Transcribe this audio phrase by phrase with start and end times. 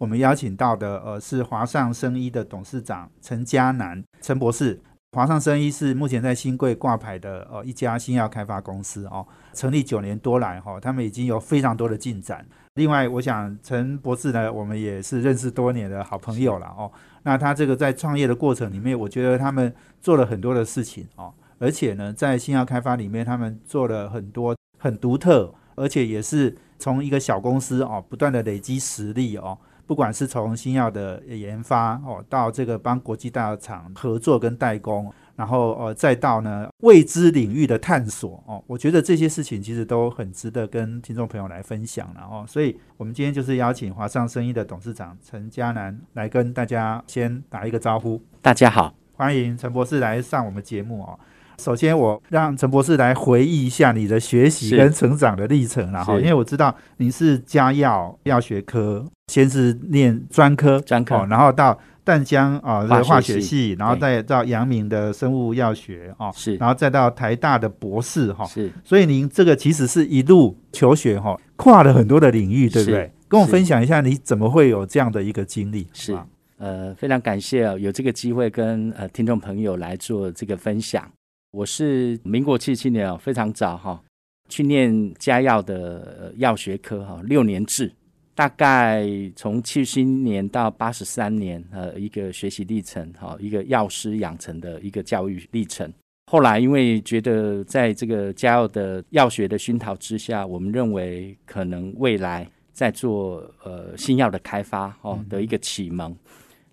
[0.00, 4.80] 我们邀请到的呃是华上生医的董事长陈嘉南陈博士。
[5.12, 12.46] 华上生医是目前在新贵挂牌的呃一家新药开发公司哦，成立九年多来哈，他们已经有非常多的进展。
[12.76, 16.90] 另外，我想陈博士呢，我们也是认识多年的好朋友了哦。
[17.24, 26.56] 那他这个在创业的过程里面，我觉得他们做了很多的事情哦，而且呢，在新药开发里面，他们做了很多很独特，而且也是。
[26.82, 29.58] 从一个小公司哦，不断的累积实力哦，
[29.90, 42.44] 不管是从新药的研发哦，到这个帮国际大厂合作跟代工，然后呃，再到呢未知领域的探索哦，我觉得这些事情其实都很值得跟听众朋友来分享了哦。
[42.46, 48.22] 所以，我们今天就是邀请华上生意的董事长陈嘉南来跟大家先打一个招呼。
[48.40, 51.18] 大家好，欢迎陈博士来上我们节目哦。
[51.60, 73.12] 首先，我让陈博士来回忆一下你的学习跟成长的历程然后因为我知道你是家药药学科，先是念专科，专科，然后到淡江啊的化学系，然后再到阳明的生物药学啊，是，然后再到台大的博士哈，是，所以您这个其实是一路求学哈，跨了很多的领域，对不对？
[73.28, 75.86] 跟我分享一下，你怎么会有这样的一个经历？
[75.92, 76.18] 是，
[76.58, 81.08] 呃，非常感谢有这个机会跟呃听众朋友来做这个分享。
[81.52, 84.00] 我是民国七七年哦，非常早哈，
[84.48, 87.92] 去念家药的药学科哈，六年制，
[88.36, 95.92] 大概从七十年到八十三年，呃，一个学习历程哈，一个药师养成的一个教育历程。
[96.30, 106.16] 后来因为觉得在这个家药的药学的熏陶之下，我们认为可能未来在做呃新药的开发哦的一个启蒙，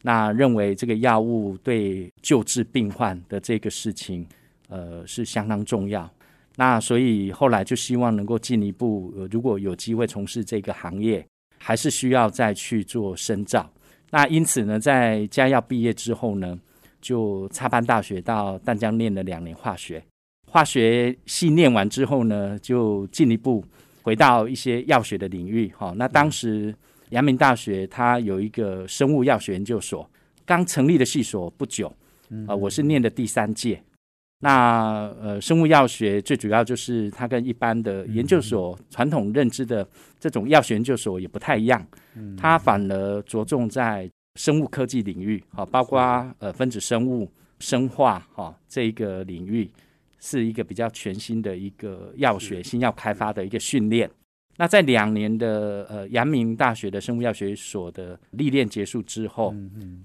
[0.04, 4.24] 那认为这个药物对救治病患的这个事情。
[4.68, 6.10] 呃，是相当重要。
[6.56, 11.26] 那所以后来就希望能够进一步，呃如果有机会从事这个行业，
[11.60, 13.70] 还是需要再去做深造。
[14.10, 16.58] 那因此呢，在家药毕业之后呢，
[17.00, 20.04] 就插班大学到淡江念了两年化学。
[20.50, 23.64] 化学系念完之后呢，就进一步
[24.02, 25.72] 回到一些药学的领域。
[25.78, 26.74] 哈，那当时
[27.10, 30.10] 阳明大学它有一个生物药学研究所，
[30.46, 31.94] 刚成立的系所不久。
[32.48, 33.82] 啊，我是念的第三届。
[34.40, 39.88] 那呃，生物药学最主要就是它跟一般的研究所传统认知的
[40.20, 41.84] 这种药学研究所也不太一样，
[42.38, 46.00] 它反而着重在生物科技领域，哈，包括
[46.38, 47.28] 呃分子生物、
[47.60, 49.68] 生化哈这一个领域，
[50.20, 54.08] 是一个比较全新的一个药学新药开发的一个训练。
[54.58, 59.56] 那在两年的呃阳明大学的生物药学所的历练结束之后，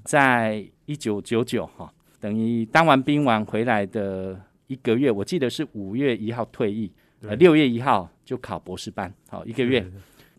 [0.04, 1.92] 在一九九九哈。
[2.22, 6.88] 等于当完兵完回来的一个月，我记得是五月一号退役，
[7.22, 9.84] 呃，六月一号就考博士班，好一个月。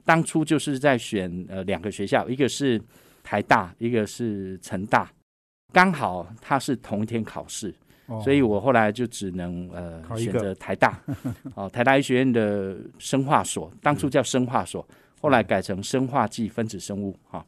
[0.06, 2.82] 当初就是在选呃两个学校，一个是
[3.22, 5.12] 台大，一个是成大，
[5.74, 7.76] 刚好他是同一天考试，
[8.24, 10.98] 所以我后来就只能呃选择台大，
[11.54, 14.88] 哦，台大医学院的生化所，当初叫生化所，
[15.20, 17.46] 后来改成生化剂分子生物，哈。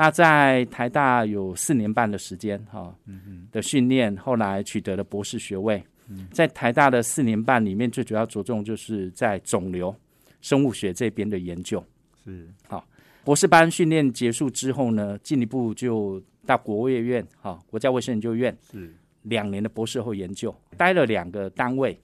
[0.00, 5.84] 那在台大有四年半的时间，哈嗯，的训练，后来取得了博士学位。
[6.32, 9.94] 在台大的四年半里面，最主要着重就是在肿瘤
[10.40, 11.84] 生物学这边的研究。
[12.24, 12.82] 是好，
[13.24, 22.00] 博士班训练结束之后呢，进一步就到国卫院，哈，国家卫生研究院，是两年的博士后研究，待了两个单位。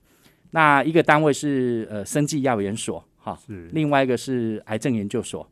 [0.51, 5.49] 那一个单位是呃生技药研所，哈，是另外一个是癌症研究所。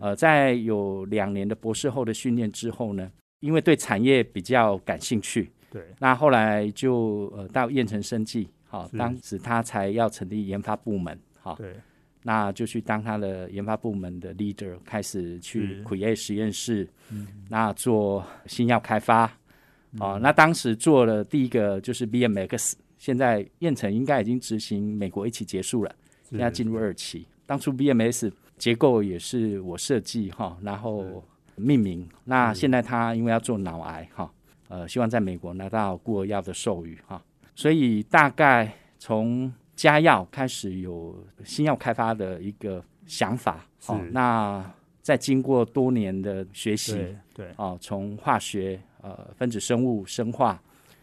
[0.00, 11.74] 呃，在有两年的博士后的训练之后呢，因为对产业比较感兴趣，对，那后来就呃到燕城生技，好，当时他才要成立研发部门，好，对，
[12.22, 19.30] 那就去当他的研发部门的 leader，开始去 create 实验室，嗯，那做新药开发，
[19.98, 25.94] 哦，那当时做了第一个就是 BMX，现在燕城应该已经执行美国一期结束了，
[26.30, 28.32] 现在进入二期，当初 BMS。
[28.56, 31.22] 结构也是我设计哈，然后
[31.56, 32.08] 命名。
[32.24, 34.32] 那现在他因为要做脑癌哈，
[34.68, 37.22] 呃，希望在美国拿到孤儿药的授予哈，
[37.54, 43.66] 所以大概从加药开始有新药开发的一个想法。
[43.80, 44.64] 好，那
[45.02, 50.60] 在经过多年的学习，对，哦，从化学呃分子生物生化，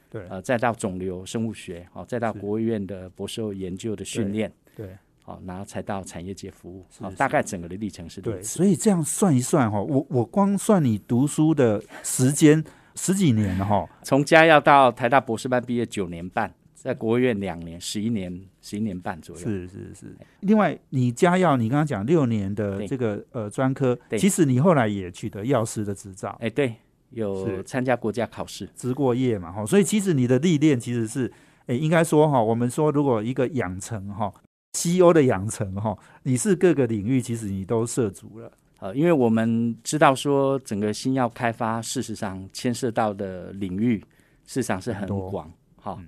[0.10, 0.26] 对。
[0.28, 8.58] 呃再到肿瘤生物学，哦、再到国务院的博士后研究的训练，对好、然后才到产业界服务，好、大概整个的历程是如对，此。
[8.58, 12.64] 所以这样算一算哈，我我光算你读书的时间
[12.96, 19.42] 十几年了哈， 从嘉药到台大博士班毕业九年半，在国务院两年，十一年，十一年半左右。
[19.42, 20.18] 是是是。
[20.42, 26.76] 另外，你家药你刚刚讲六年的对这个呃专科，其实你后来也取得药师的执照，哎，对，
[27.12, 28.68] 有是参加国家考试。
[28.76, 31.32] 执过业嘛哈，所以其实你的历练其实是，
[31.68, 34.34] 诶，应该说哈，我们说如果一个养成哈
[34.74, 44.04] ，CEO 的养成哈，你是各个领域其实你都涉足了，呃，因为我们知道说，整个新药开发事实上牵涉到的领域，
[44.46, 45.52] 市场是很广。
[45.76, 46.00] 好、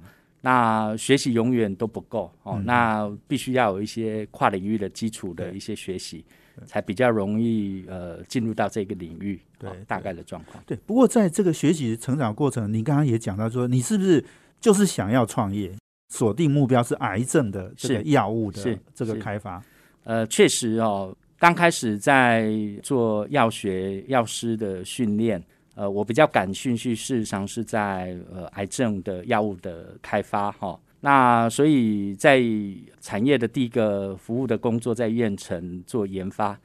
[0.41, 6.23] 那学习永远都不够哦，嗯那必须要有一些跨领域的基础的一些学习，
[6.65, 9.41] 才比较容易呃进入到这个领域。
[9.57, 10.61] 对哦大概的状况。
[10.67, 10.77] 对。
[10.85, 14.23] 不过在这个学习成长过程，你刚刚也讲到说，你是不是
[14.59, 15.71] 就是想要创业，
[16.13, 19.59] 锁定目标是癌症的这个是药物的这个开发？
[20.03, 25.43] 呃，确实哦，刚开始在做药学药师的训练，
[25.73, 32.43] 呃，我比较感兴趣，事实上是在呃癌症的药物的开发哈、那所以在
[33.01, 36.55] 产业的第一个服务的工作，在院城做研发，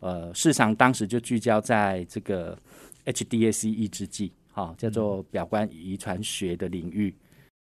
[0.00, 2.58] 呃，市场当时就聚焦在这个
[3.04, 7.14] HDAC 抑制剂，哈、叫做表观遗传学的领域。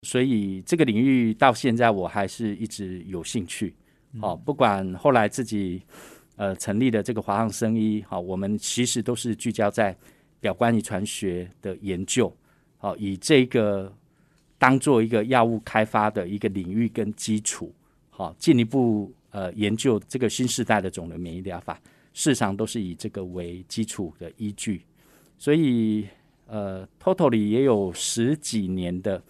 [0.03, 3.75] 所以这个领域到现在我还是一直有兴趣。
[4.21, 5.81] 好、不管后来自己
[6.37, 9.93] 呃成立的这个华航生医，好、我们其实都是聚焦在
[10.39, 12.33] 表观遗传学的研究，
[12.77, 13.93] 好、以这个
[14.57, 17.73] 当做一个药物开发的一个领域跟基础，
[18.09, 21.77] 好、进一步呃研究这个新时代的肿瘤免疫疗法，
[22.13, 24.81] 市场都是以这个为基础的依据，
[25.37, 26.07] 所以
[26.47, 29.21] 呃，totally 也有十几年的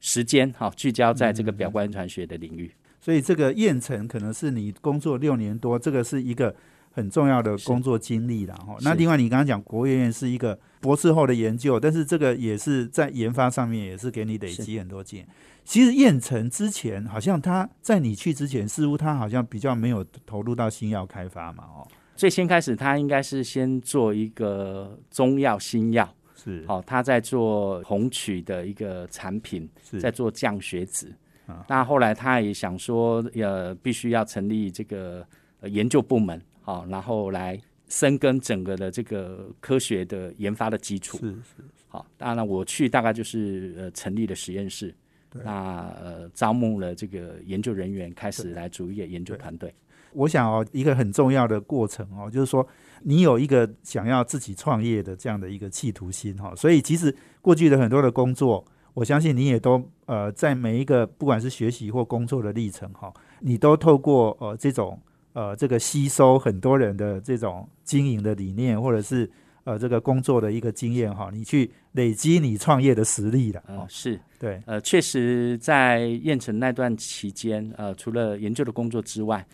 [0.00, 2.70] 时间，好、聚焦在这个表观遗传学的领域。
[3.00, 6.54] 所以这个燕城可能是你工作六年多，这个是一个
[6.92, 8.76] 很重要的工作经历了哈。
[8.82, 15.28] 那另外你刚刚讲国务院是一个博士后的研究，但是这个也是在研发上面也是给你累积很多经验。
[15.64, 26.12] 其实燕城之前好像他在你去之前，似乎他好像比较没有投入到新药开发嘛哦，最先开始，他应该是先做一个中药新药，
[26.42, 29.68] 是好、他在做红曲的一个产品，
[30.00, 31.06] 在做降血脂。
[31.46, 35.26] 啊那后来他也想说，呃，必须要成立这个、
[35.60, 41.18] 呃、研究部门，好、然后来深耕整个的这个科学的研发的基础。
[41.18, 44.94] 是是好，当然我去大概就是呃成立了实验室，
[45.32, 49.74] 那呃招募了这个研究人员，开始来组一个研究团队。
[50.12, 52.66] 我想哦，一个很重要的过程哦，就是说
[53.02, 58.64] 你有一个想要自己创业的这样的一个企图心哈、所以其实过去的很多的工作，
[58.94, 65.00] 我相信你也都呃在每一个不管是学习或工作的历程哈、你都透过呃这种
[65.32, 69.30] 呃这个吸收很多人的这种经营的理念，或者是
[69.64, 79.44] 呃这个工作的一个经验哈、你去累积你创业的实力了呃哦，，是，对，呃，确实在燕城那段期间，呃，除了研究的工作之外，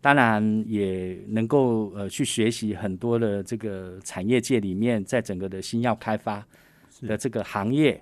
[0.00, 6.46] 当然也能够呃去学习很多的这个产业界里面，在整个的新药开发
[7.02, 8.00] 的这个行业，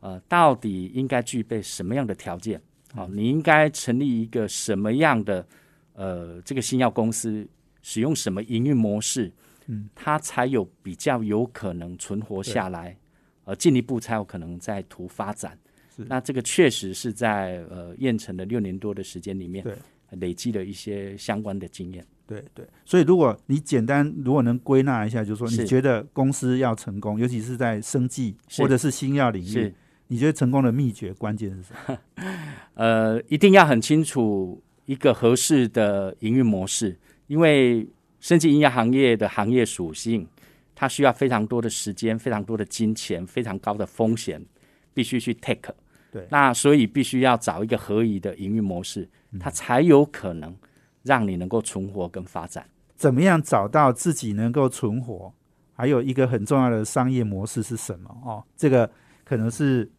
[0.00, 2.60] 呃，到底应该具备什么样的条件？
[2.94, 5.46] 好、你应该成立一个什么样的
[5.94, 7.46] 呃这个新药公司，
[7.82, 9.30] 使用什么营运模式，
[9.66, 12.96] 嗯，它才有比较有可能存活下来，
[13.44, 15.58] 呃，进一步才有可能在图发展。
[15.96, 19.74] 那这个确实是在呃燕城的六年多的时间里面，对，
[20.20, 22.04] 累积了一些相关的经验。
[22.26, 29.72] 对对，所以如果你简单如果能归纳一下，就是说你觉得公司要成功，尤其是在生技是或者是新药领域，
[30.08, 31.98] 你觉得成功的秘诀关键是什么？
[32.74, 37.86] 呃，一定要很清楚一个合适的营运模式，因为
[38.18, 40.26] 生技医药行业的行业属性，
[40.74, 44.44] 它需要非常多的时间、非常多的金钱、非常高的风险，
[44.92, 45.72] 必须去 take。
[46.12, 49.08] 对那所以必须要找一个合宜的营运模式，
[49.38, 50.56] 它才有可能
[51.02, 52.66] 让你能够存活跟发展。
[52.96, 55.32] 怎么样找到自己能够存活？
[55.74, 58.10] 还有一个很重要的商业模式是什么？
[58.24, 58.90] 哦，这个
[59.24, 59.90] 可能是，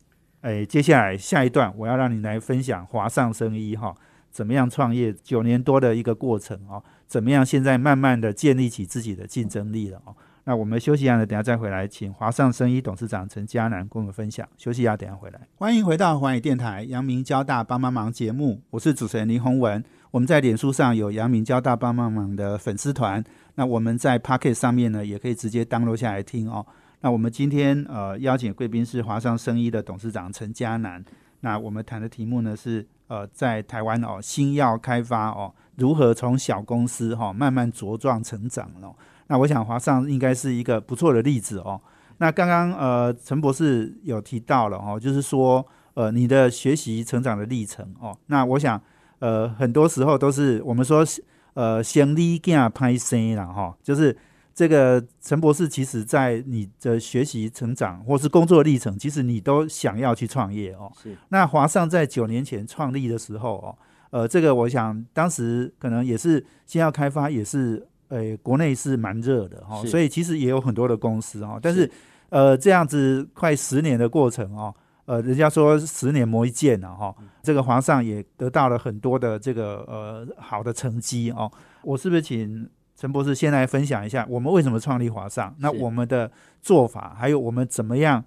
[0.42, 3.96] 哎，接下来下一段我要让你来分享华上生医哈、
[4.32, 10.16] 怎么样创业九年多的一个过程哦，怎么样现在慢慢的建立起自己的竞争力了哦。
[10.48, 14.48] 那我们休息一下呢，等下再回来，请华上生医董事长陈嘉南跟我们分享。
[14.56, 15.42] 休息一下，等下回来。
[15.58, 19.84] 欢迎回到环宇电台阳明交大帮帮忙节目，我是主持人林宏文。
[20.10, 23.22] 我们在脸书上有阳明交大帮帮忙的粉丝团，
[23.56, 26.66] 那我们在 Pocket 上面呢，也可以直接 download 下来听哦。
[27.02, 31.04] 那我们今天呃邀请贵宾是华上生医的董事长陈嘉南。
[31.42, 38.96] 那我们谈的题目呢是呃在台湾哦新药开发哦如何从小公司哈、慢慢茁壮成长哦。
[39.28, 41.80] 那我想华上应该是一个不错的例子哦。
[42.18, 48.18] 那刚刚呃陈博士有提到了哦，就是说呃你的学习成长的历程哦。
[48.28, 48.82] 那我想
[49.20, 51.06] 呃很多时候都是我们说
[51.54, 54.18] 呃先立囝拍生了哈，就是。
[54.58, 60.92] 这个陈博士，其实在你的学习成长或是工作历程，其实你都想要去创业哦。
[61.00, 61.16] 是。
[61.30, 63.78] 那华上在九年前创立的时候哦，
[64.10, 71.60] 呃，这个我想当时可能也是先要开发，也是呃国内是蛮热的哈，所以其实也有很多的公司哦。
[71.62, 71.90] 但是
[72.30, 74.74] 呃这样子快十年的过程哦，
[75.06, 81.52] 呃，人家说十年磨一剑了哈，这个华上也得到了很多的这个呃好的成绩哦。
[81.84, 82.70] 我是不是请？
[83.00, 86.32] 陈博士，先来分享一下我们为什么创立华上，那我们的
[86.64, 88.26] 做法，还有我们怎么样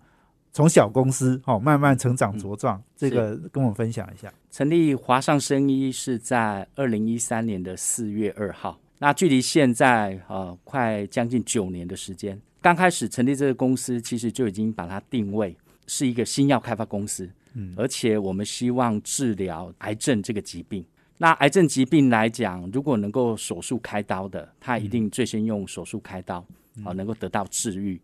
[0.52, 4.32] 从小公司哦慢慢成长茁壮，这个跟我们分享一下。
[4.49, 12.38] 成立华上生医是在二零一三年的四月二号，那距离现在呃快将近九年的时间。
[12.61, 20.85] 刚开始成立这个公司，其实就已经把它定位是一个新药开发公司，嗯，而且我们希望治疗癌症这个疾病。
[21.16, 26.45] 那癌症疾病来讲，如果能够手术开刀的，他一定最先用手术开刀，
[26.85, 27.99] 好能够得到治愈。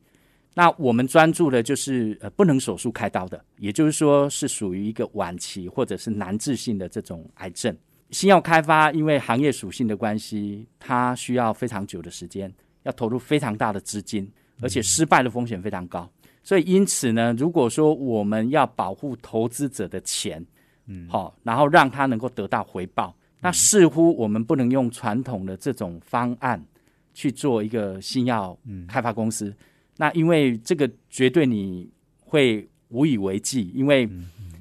[0.55, 7.77] 那我们专注的就是呃不能手术开刀的，也就是说是属于一个晚期或者是难治性的这种癌症。
[8.11, 12.53] 新药开发因为行业属性的关系，它需要非常久的时间，
[12.85, 16.09] 要投入非常大的资金，而且失败的风险非常高。
[16.43, 20.45] 所以因此呢，如果说我们要保护投资者的钱，
[20.87, 23.15] 嗯，好，然后让他能够得到回报。
[23.41, 26.65] 那似乎我们不能用传统的这种方案
[27.13, 28.57] 去做一个新药
[28.89, 29.55] 开发公司。
[29.97, 34.09] 那因为这个绝对你会无以为继，因为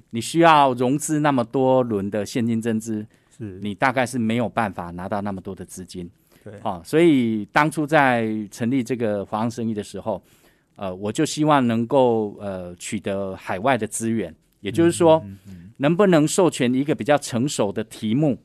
[0.09, 3.05] 你需要融资那么多轮的现金增资，
[3.37, 6.09] 是你大概是没有办法拿到那么多的资金。
[6.43, 10.23] 对，好，所以当初在成立这个华航生意的时候，
[10.75, 15.23] 呃，我就希望能够呃取得海外的资源，也就是说。
[15.77, 18.39] 能不能授权一个比较成熟的题目，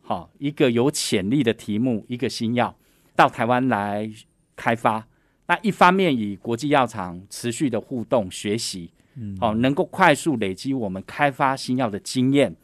[0.00, 2.72] 好，一个有潜力的题目，一个新药
[3.16, 4.08] 到台湾来
[4.54, 5.04] 开发？
[5.48, 12.54] 那一方面以国际药厂持续的互动学习，嗯，好，能够快速累积我们开发新药的经验。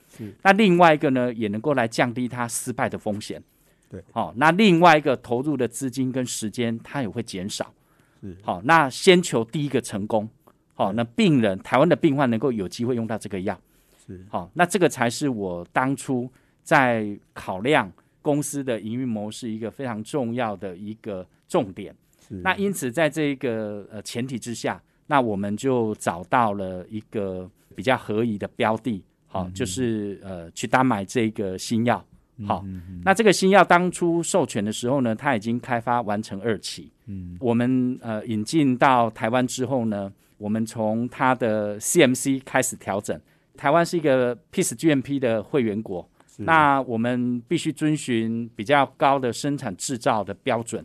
[0.43, 3.43] 那另外一个呢，也能够来降低它失败的风险。
[3.91, 7.73] 对，好，那另外一个投入的资金跟时间，它也会减少。
[8.21, 10.29] 是，好，那先求第一个成功。
[10.75, 13.59] 好，那病人台湾的病患能够有机会用到这个药。
[14.07, 16.31] 是好，那这个才是我当初
[16.63, 17.91] 在考量
[18.21, 21.95] 公司的营运模式一个非常重要的一个重点。
[22.43, 29.05] 那因此在这个呃前提之下，那我们就找到了一个比较合宜的标的，
[29.35, 32.03] 好，就是呃去单买这个新药。
[32.47, 32.65] 好，
[33.05, 36.91] 那这个新药当初授权的时候呢，它已经开发完成二期。
[37.07, 43.21] 嗯，我们呃引进到台湾之后呢，我们从它的 CMC 开始调整。
[43.57, 50.85] 台湾是一个 Peace GMP 的会员国，那我们必须遵循比较高的生产制造的标准，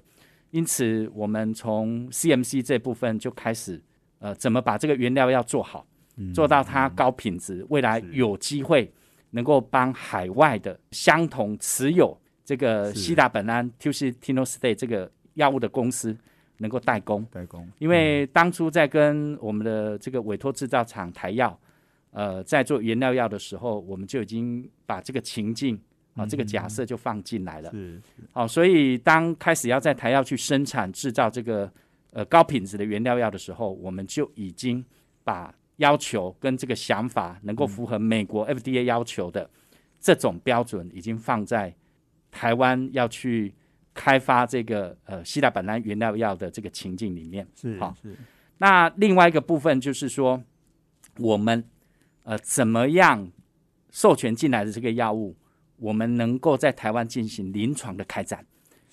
[0.51, 3.81] 因此我们从 CMC 这部分就开始，
[4.19, 5.83] 呃，怎么把这个原料要做好，
[6.33, 8.91] 做到它高品质，未来有机会
[9.31, 16.17] 能够帮海外的相同持有这个西达本安 TUC Tinostate 这个药物的公司
[16.57, 21.59] 能够代工，代工，因为当初在跟我们的这个委托制造厂台药。
[22.11, 25.79] 呃，在做原料药的时候，我们就已经把这个情境
[26.15, 27.69] 啊，这个假设就放进来了。
[27.69, 31.71] 是，好，所以当开始要在台药去生产制造这个
[32.09, 34.83] 呃高品质的原料药的时候，我们就已经
[35.23, 39.49] 把要求跟这个想法能够符合美国 FDA 要求的
[39.99, 41.75] 这种标准，已经放在
[42.31, 43.53] 台湾要去
[43.93, 47.45] 开发这个呃西达本蓝原料药的这个情境里面。
[47.55, 48.15] 是，好，是。
[48.59, 50.41] 那另外一个部分就是说，
[51.17, 51.63] 我们。
[52.23, 53.31] 呃，怎么样
[53.89, 55.35] 授权进来的这个药物，
[55.77, 58.45] 我们能够在台湾进行临床的开展，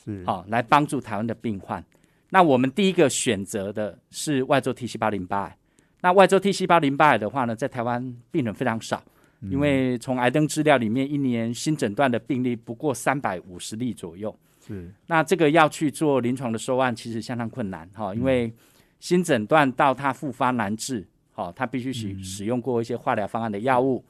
[0.02, 1.84] 是好来帮助台湾的病患。
[2.30, 5.58] 那我们第一个选择的是外周 T 细胞淋巴癌。
[6.06, 9.02] 那外周 T 细胞淋巴癌的话呢，在台湾病人非常少，
[9.50, 14.32] 因为从癌症资料里面，一年新诊断的病例不过三百五十例左右。
[14.64, 18.54] 是那这个要去做临床的收案，其实相当困难哈，因为
[19.00, 21.04] 新诊断到它复发难治。
[21.32, 24.04] 好，他必须使使用过一些化疗方案的药物，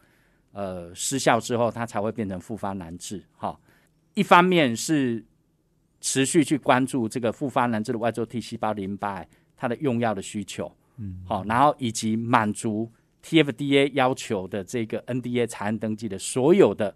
[0.52, 3.24] 呃，失效之后，他才会变成复发难治。
[3.38, 3.58] 哈，
[4.12, 5.24] 一方面是
[6.02, 12.90] 持续去关注这个复发难治的外周 T 细胞淋巴癌，它的用药的需求，嗯，好，然后以及满足
[13.22, 16.94] TFDA 要求的这个 NDA 查案登记的所有的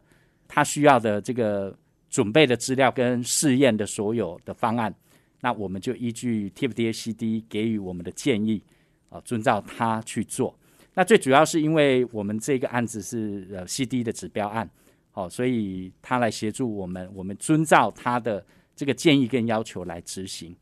[0.48, 1.76] 他需要的这个
[2.08, 4.94] 准备的资料跟试验的所有的方案，
[5.40, 8.62] 那我们就依据 TFDA CD 给予我们的建议，
[9.08, 10.56] 啊，遵照它去做。
[10.94, 14.68] 那最主要是因为我们这个案子是呃 CD 的指标案，
[15.12, 20.54] 好，所以他来协助我们，我们遵照他的这个建议跟要求来执行。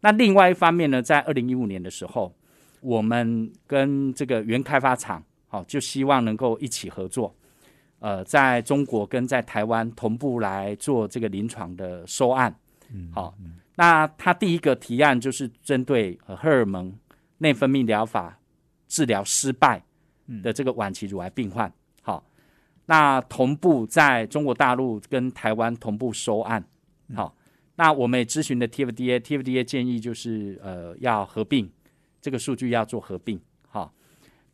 [0.00, 2.34] 那另外一方面呢，在二零一五年的时候，
[2.84, 7.34] 我们跟这个原开发厂，好，就希望能够一起合作，
[7.98, 12.54] 呃，在中国跟在台湾同步来做这个临床的收案。
[12.92, 13.34] 嗯，好，
[13.74, 16.92] 那他第一个提案就是针对呃荷尔蒙
[17.38, 18.38] 内分泌疗法。
[18.86, 19.82] 治疗失败
[20.40, 21.72] 的这个晚期乳癌病患，
[22.02, 22.24] 好，
[22.86, 26.64] 那同步在中国大陆跟台湾同步收案，
[27.12, 27.34] 好，
[27.74, 31.68] 那我们也咨询的 TFDA，TFDA 建议就是呃要合并
[32.24, 33.38] 这个数据要做合并，
[33.68, 33.92] 好，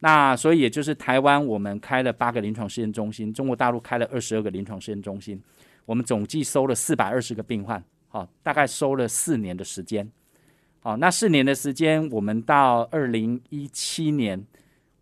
[0.00, 5.40] 那所以也就是台湾我们开了八个临床试验中心，中国大陆开了二十二个临床试验中心，
[5.86, 10.10] 我们总计收了四百二十个病患，好，大概收了四年的时间。
[10.80, 14.44] 好，那四年的时间，我们到二零一七年，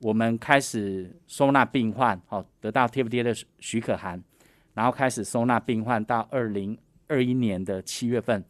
[0.00, 4.22] 我们开始收纳病患，好，得到 TFDA 的许可函，
[4.74, 8.44] 然后开始收纳病患，到二零二一年的七月份，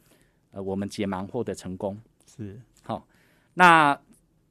[0.51, 1.97] 呃，我们解盲获得成功。
[2.27, 3.07] 是好，
[3.55, 3.99] 那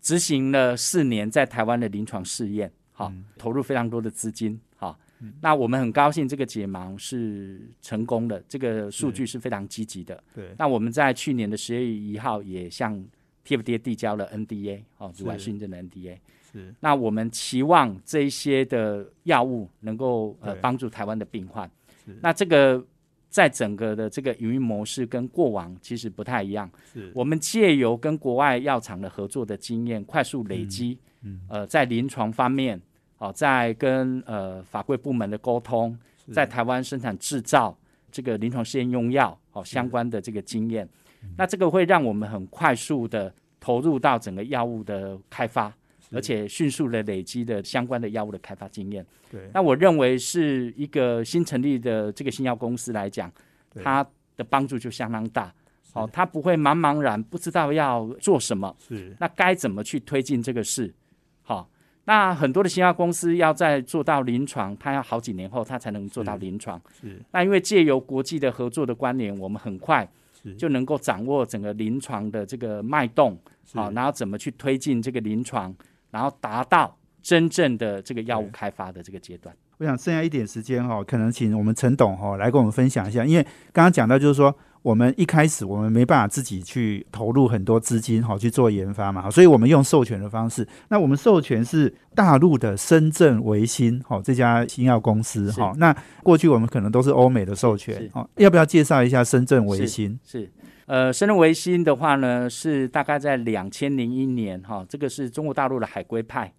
[0.02, 4.98] 执行了四年在台湾的临床试验，好，投入非常多的资金，好。
[5.42, 10.24] 那我们很高兴，这个解盲是成功的，这个数据是非常积极的。
[10.32, 13.04] 对，那我们在去年的十月一号也向
[13.44, 16.18] TFDA 递交了 NDA，哦，乳癌新增的 NDA。
[16.52, 16.72] 是。
[16.80, 21.68] 那我们期望这一些的药物能够呃帮助台湾的病患
[22.06, 22.16] 是。
[22.22, 22.86] 那这个
[23.30, 26.70] 在整个的这个营运模式跟过往其实不太一样。
[26.94, 27.12] 是。
[27.14, 32.82] 我们借由跟国外药厂的合作的经验，快速累积，嗯呃，在临床方面，
[33.16, 35.98] 好、在跟呃法规部门的沟通，
[36.32, 37.78] 在台湾生产制造
[38.12, 40.88] 这个临床试验用药，好、相关的这个经验，
[41.22, 41.30] 嗯。
[41.38, 45.74] 那这个会让我们很快速的投入到整个药物的开发，
[46.12, 49.06] 而且迅速的累积的相关的药物的开发经验。
[49.30, 53.32] 对，那我认为是一个新成立的这个新药公司来讲，
[53.74, 53.84] 对。
[53.84, 55.54] 它的帮助就相当大。
[55.94, 59.16] 好、它不会茫茫然不知道要做什么，是。
[59.20, 60.94] 那该怎么去推进这个事？
[61.42, 61.68] 好、
[62.06, 66.80] 那很多的新药公司要在做到临床，它要好几年后它才能做到临床。
[67.02, 67.20] 是。
[67.32, 70.08] 那因为借由国际的合作的关联，我们很快
[70.44, 70.54] 是。
[70.56, 73.78] 就能够掌握整个临床的这个脉动，是。
[73.78, 75.76] 好、然后怎么去推进这个临床，
[76.12, 79.56] 然后达到真正的这个药物开发的这个阶段。
[79.80, 90.68] 我想剩下一点时间哈、可能请我们陈董哈、来跟我们分享一下，因为刚刚讲到就是说，我们一开始我们没办法自己去投入很多资金哈、去做研发嘛，所以我们用授权的方式。
[90.90, 100.20] 那我们授权是大陆的深圳维新哈、这家新药公司哈、那过去我们可能都是欧美的授权是哦，要不要介绍一下深圳维新？
[100.24, 100.50] 是，
[100.88, 106.52] 呃，深圳维新的话呢，是大概在两千零一年哈，这个是中国大陆的海归派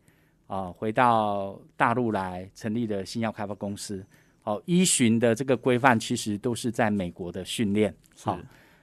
[0.46, 4.04] 啊、回到大陆来成立的新药开发公司。
[4.44, 7.94] 哦、依循的这个规范其实都是在美国的训练。
[8.18, 8.38] 好、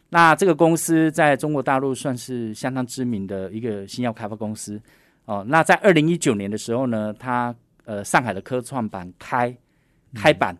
[0.10, 4.80] 那这个公司在中国大陆算是相当知名的一个新药开发公司。
[5.26, 7.56] 哦，那在二零一九年的时候呢，它
[7.86, 9.56] 呃上海的科创板开
[10.14, 10.56] 开板，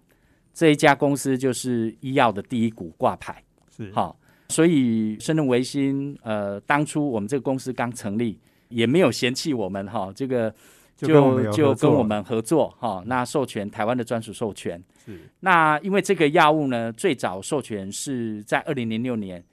[0.54, 3.44] 这一家公司就是医药的第一股挂牌。
[3.70, 4.18] 是好、
[4.50, 10.54] 所以深圳维新呃，当初我们这个公司刚成立，也没有嫌弃我们哈、这个
[10.96, 14.82] 就就跟我们合作哈、那授权台湾的专属授权。
[15.06, 15.20] 是。
[15.40, 19.44] 那因为这个药物呢，最早授权是在二零零六年，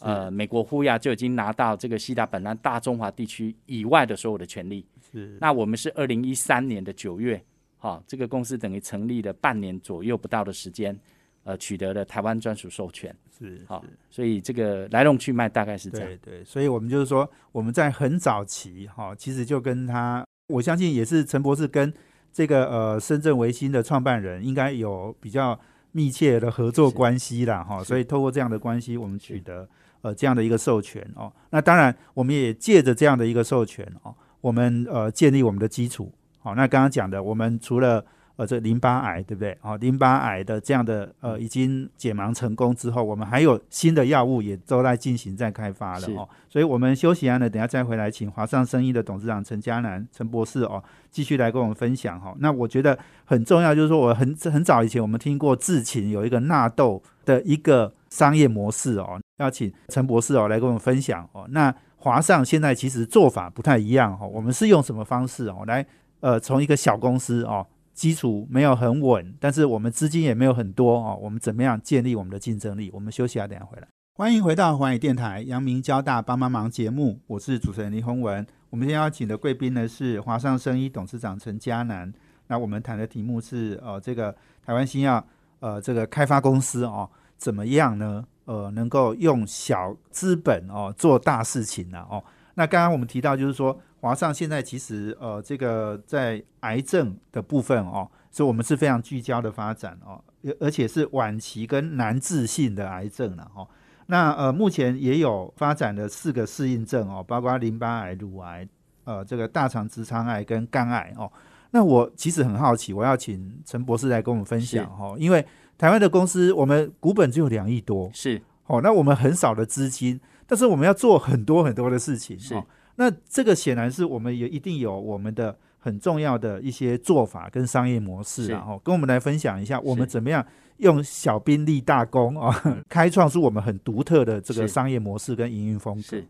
[0.00, 4.84] 呃，美国呼亚就已经拿到这个西达本兰大中华地区以外的所有的权利。
[5.10, 5.36] 是。
[5.40, 7.42] 那我们是二零一三年的九月，
[7.78, 10.98] 哈、这个公司等于成立了半年左右不到的时间，
[11.44, 13.14] 呃，取得了台湾专属授权。
[13.38, 16.08] 是好、所以这个来龙去脉大概是这样。
[16.08, 21.92] 对对，所以我们就是说，我们在很早期哈、其实就跟他，我相信也是陈博士跟
[22.32, 25.58] 这个呃深圳维新的创办人应该有比较
[25.90, 29.68] 密切的合作关系啦哈、是所以透过这样的关系，我们取得
[30.02, 31.32] 呃这样的一个授权哦。
[31.50, 36.12] 那当然，我们也借着这样的一个授权哦，我们呃建立我们的基础。
[36.38, 38.04] 好、那刚刚讲的，我们除了
[38.36, 39.56] 呃，这淋巴癌对不对？
[39.60, 46.28] 哦，淋巴癌的这样的呃，已经解盲成功之后，我们还有新的药物也都在进行在开发了哦。
[46.48, 52.36] 所以我们休息完了，等下再回来，请华上生意的董事长陈嘉南陈博士哦，继续来跟我们分享哈、哦。
[52.40, 61.46] 那我觉得很重要，就是说我很很早以前我们听过智勤有一个纳豆的一个商业模式哦，要请陈博士哦来跟我们分享哦。
[61.50, 65.86] 那华上现在其实做法不太一样哈，我们是用什么方式哦来
[66.20, 72.90] 呃从一个小公司哦基础没有很稳，但是我们资金也没有很多哦，我们怎么样建立我们的竞争力？
[72.92, 73.86] 我们休息下，等下回来。
[74.14, 78.46] 欢迎回到华语电台阳明交大帮帮忙节目，我是主持人李宏文。
[78.70, 82.12] 我们今天邀请的贵宾呢是华上生医董事长陈嘉南。
[82.48, 85.24] 那我们谈的题目是呃这个台湾新药
[85.60, 88.24] 呃这个开发公司哦怎么样呢？
[88.44, 92.22] 呃能够用小资本哦做大事情呢哦。
[92.54, 100.22] 那刚刚我们提到就是说华上现在其实呃这个在癌症的部分哦，所以我们是非常聚焦的发展哦，
[100.60, 103.66] 而且是晚期跟难治性的癌症了哦。
[104.06, 108.68] 那呃，目前也有发展的四个适应症哦，包括淋巴癌、乳癌、
[109.04, 111.30] 呃，这个大肠直肠癌跟肝癌哦。
[111.70, 115.46] 那我其实很好奇，我要请陈博士来跟我们分享哦，因为
[115.78, 122.60] 台湾的公司我们股本只有两亿多，是哦，那我们很少的资金，但是我们要做很多很多的事情，是。
[122.96, 130.44] 那这个显然是我们也一定有我们的很重要的一些做法跟商业模式，然后跟我们来分享一下，我们怎么样。
[130.78, 136.02] 用小兵立大功啊，开创出我们很独特的这个商业模式跟营运风格。
[136.02, 136.24] 是，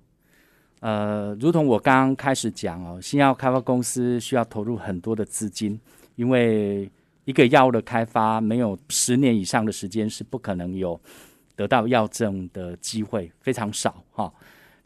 [0.80, 5.80] 呃，如同我刚刚开始讲哦，新药开发公司需要投入很多的资金，
[6.16, 6.90] 因为
[7.24, 11.00] 一个药物的开发没有十年以上的时间是不可能有
[11.56, 14.32] 得到药证的机会，非常少哈。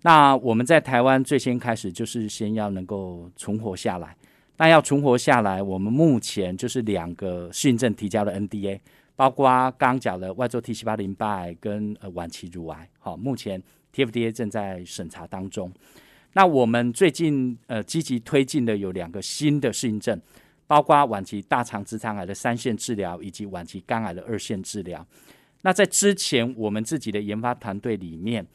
[0.02, 4.16] 那我们在台湾最先开始就是先要能够存活下来，
[4.56, 8.80] 那要存活下来，我们目前就是两个训证提交的 NDA。
[9.16, 13.62] 包括刚讲的外周 T 细胞淋巴癌跟呃晚期乳癌，好，目前
[13.94, 15.72] TFDA 正在审查当中。
[16.34, 20.20] 那我们最近呃积极推进的有两个新的适应症，
[20.66, 25.04] 包括晚期大肠直肠癌的三线治疗，以及晚期肝癌的二线治疗。
[25.66, 28.46] 那在之前我们自己的研发团队里面，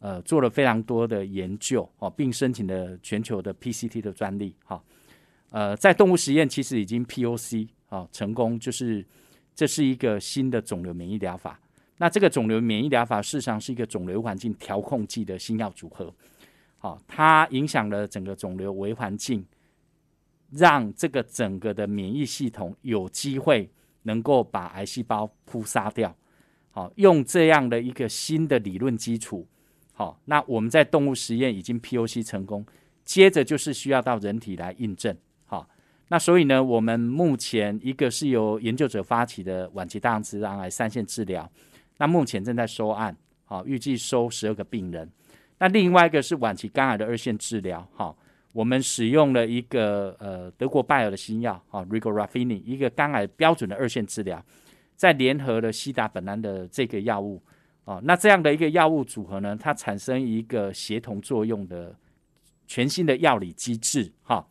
[0.00, 4.82] 呃做了非常多的研究，哦，并申请了全球的 PCT 的专利，哈，
[5.50, 9.06] 呃，在动物实验其实已经 POC 啊成功，就是。
[9.58, 11.58] 这是一个新的肿瘤免疫疗法。
[11.96, 16.14] 那这个肿瘤免疫疗法事实上是一个肿瘤环境调控剂的新药组合。
[16.76, 19.42] 好，它影响了整个肿瘤微环境，
[20.50, 23.70] 让这个整个的免疫系统有机会
[24.02, 26.14] 能够把癌细胞扑杀掉。
[26.76, 29.46] 好，用这样的一个新的理论基础，
[29.94, 32.66] 好，那我们在动物实验已经 POC 成功，
[33.02, 35.16] 接着就是需要到人体来印证。
[35.46, 35.66] 好
[36.08, 41.50] 那所以呢，我们目前一个是由研究者发起的晚期大肠直肠癌三线治疗，
[41.96, 45.10] 那目前正在收案，好，预计收十二个病人。
[45.56, 48.14] 那另外一个是晚期肝癌的二线治疗，好，
[48.52, 54.44] 我们使用了一个呃德国拜耳的新药，好，Regorafini，一个肝癌标准的二线治疗，
[54.96, 57.40] 在联合了西达本安的这个药物，
[57.84, 61.94] 哦，那这样的一个药物组合呢，它产生一个协同作用的
[62.66, 64.44] 全新的药理机制，哈。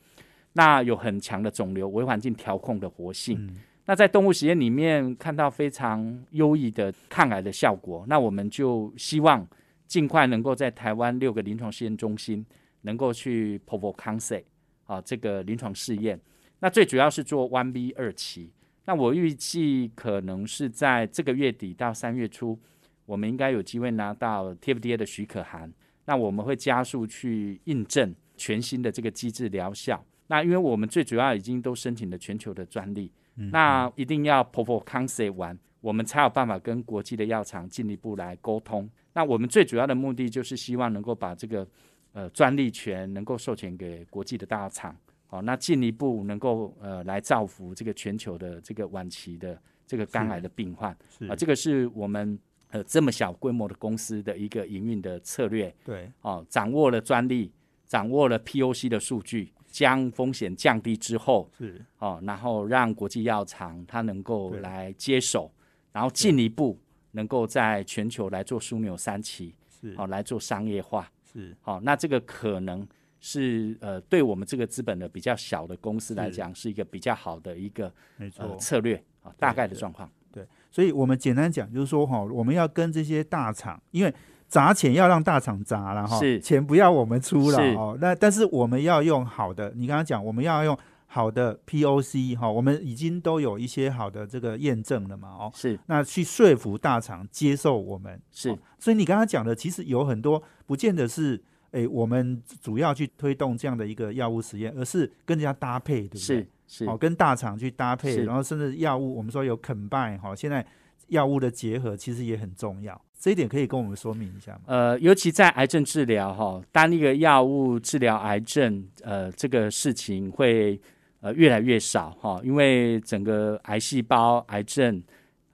[0.57, 3.53] 那有很强的肿瘤微环境调控的活性，
[3.87, 9.45] 那在动物实验里面看到非常优异的抗癌的效果，那我们就希望
[9.85, 12.45] 尽快能够在台湾六个临床试验中心
[12.83, 14.45] 能够去 p r o v o concept
[14.85, 16.17] 啊这个临床试验，
[16.59, 18.49] 那最主要是做 one B 二期，
[18.85, 22.59] 那我预计可能是在这个月底到三月初，
[23.05, 25.71] 我们应该有机会拿到 TFDA 的许可函，
[26.05, 30.05] 那我们会加速去印证全新的这个机制疗效。
[30.27, 38.89] 那因为我们最主要已经都申请了全球的专利，那一定要 proof of concept 完，我们才有办法跟国际的药厂进一步来沟通。
[39.13, 41.67] 那我们最主要的目的就是希望能够把这个
[42.13, 44.95] 呃专利权能够授权给国际的大厂，
[45.35, 50.91] 好，那进一步能够呃来造福这个全球的这个晚期的这个肝癌的病患。
[51.27, 55.75] 啊，这个是我们呃这么小规模的公司的一个营运的策略。
[55.83, 57.51] 对，哦，掌握了专利，
[57.85, 59.51] 掌握了 POC 的数据。
[59.67, 61.83] 将风险降低之后，是。
[61.99, 65.51] 哦，然后让国际药厂它能够来接手，
[65.91, 66.79] 然后进一步
[67.11, 69.93] 能够在全球来做枢纽三期，是。
[69.97, 71.53] 哦，来做商业化，是。
[71.65, 72.87] 哦，那这个可能
[73.25, 80.07] 是呃，对我们这个资本的比较小的公司来讲，是一个比较好的一个没错策略啊，大概的状况。
[80.31, 84.13] 对，所以我们简单讲就是说哈，我们要跟这些大厂，因为。
[84.47, 87.97] 砸钱要让大厂砸了哈，钱不要我们出了哦。
[87.99, 95.51] 那但是我们要用好的，你刚刚讲我们要用好的 POC 哈，我们已经都有一些好的这个验证了嘛哦。
[95.55, 98.55] 是，那去说服大厂接受我们是。
[98.77, 101.43] 所以你刚刚讲的其实有很多不见得是
[101.75, 106.19] 诶，我们主要去推动这样的一个药物实验，而是跟人家搭配，对不对？
[106.19, 106.85] 是是。
[106.85, 110.65] 哦，跟大厂去搭配，然后甚至药物我们说有肯拜哈，现在。
[111.09, 114.61] 药物的结合其实也很重要，这一点可以跟我们说明一下吗？
[114.65, 120.81] 呃，尤其在癌症治疗哈，单一个药物治疗癌症，呃，这个事情会
[121.19, 124.99] 呃越来越少哈，因为整个癌细胞癌症，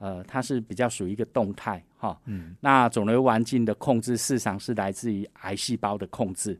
[0.01, 2.19] 呃，它是比较属于一个动态哈。
[2.25, 2.55] 嗯。
[2.59, 6.59] 那肿瘤环境的控制，事实上是来自于癌细胞的控制，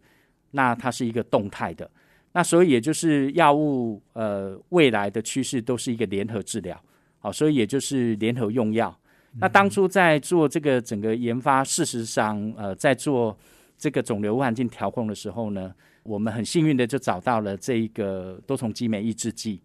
[0.52, 1.90] 那它是一个动态的。
[2.34, 6.80] 那所以也就是药物呃未来的趋势都是一个联合治疗。
[7.20, 8.96] 好，所以也就是联合用药。
[9.40, 13.36] 那当初在做这个整个研发，事实上，呃，在做
[13.78, 15.74] 这个肿瘤环境调控的时候呢，
[16.04, 19.60] 我们很幸运的就找到了这一个多重激酶抑制剂。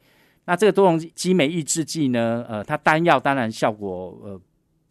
[0.47, 4.41] 那这个多重激酶抑制剂呢，呃，它单药当然效果呃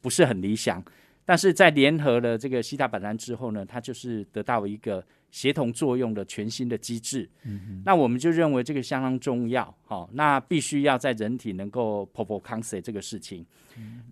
[0.01, 0.83] 不是很理想，
[1.25, 5.03] 但是在联合了这个西塔板蓝之后呢，它就是得到一个。
[5.31, 13.45] 协同作用的全新的机制，嗯那我们就认为这个相当重要，好，那必须要在人体能够 p r o c o n c e 这个事情，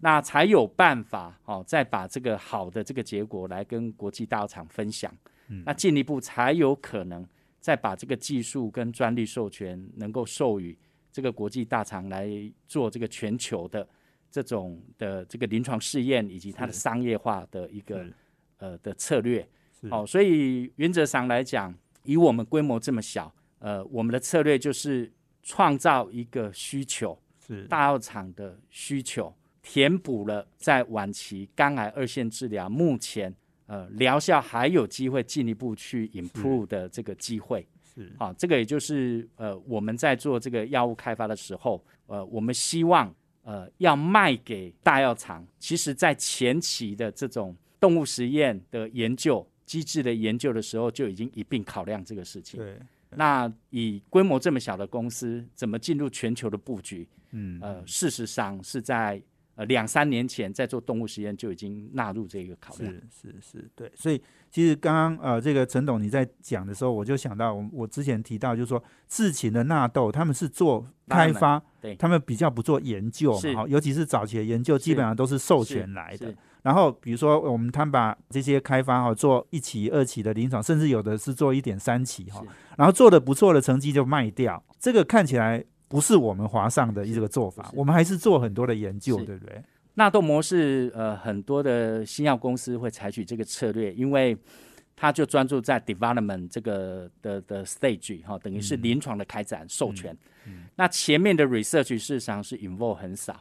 [0.01, 5.09] 那才有办法，好，再把这个好的这个结果来跟国际大厂分享，
[5.63, 7.25] 那进一步才有可能
[7.61, 10.77] 再把这个技术跟专利授权能够授予
[11.13, 12.27] 这个国际大厂来
[12.67, 13.87] 做这个全球的
[14.31, 18.05] 这种的这个临床试验以及它的商业化的一个
[18.57, 19.47] 呃的策略。
[19.91, 21.73] 哦，所以原则上来讲，
[22.03, 25.11] 以我们规模这么小，呃，我们的策略就是
[25.43, 33.35] 创造一个需求，是大药厂的需求，填补了在晚期肝癌二线治疗目前
[33.67, 37.67] 呃疗效还有机会进一步去 improve 的这个机会。
[37.95, 49.47] 是好，这个也就是呃我们在做这个药物开发的时候，呃，我们希望呃要卖给大药厂，其实在前期的这种动物实验的研究。
[49.65, 52.59] 机制的研究的时候就已经一并考量这个事情。
[52.59, 52.77] 对，
[53.11, 57.07] 那以规模这么小的公司，怎么进入全球的布局？
[57.31, 59.19] 嗯，呃，事实上是在
[59.55, 62.91] 呃两三年前在做动物实验就已经纳入这个考量。
[62.93, 63.91] 是是是，对。
[63.95, 76.33] 所以其实刚刚呃，这个陈董你在讲的时候，我就想到我我之前提到，就是说智勤的纳豆他们是做开发，对，他们比较不做研究嘛，好，尤其是早期的研究基本上都是授权来的。
[76.63, 82.41] 然后，比如说，我们他们把这些开发哈做一期、二期的临床，甚至有的是做一点三期哈，
[82.77, 84.63] 然后做的不错的成绩就卖掉。
[84.79, 85.61] 这个看起来
[85.93, 89.61] 不是我们华上的一个做法，我们还是做很多的研究，对不对？
[89.93, 94.35] 纳豆模式，呃，很多的新药公司会采取这个策略，因为
[94.95, 100.17] 它就专注在 development 这个的的 stage 哈，等于是临床的开展授权。
[100.75, 103.39] 那前面的 research 事实上是 involve 很少。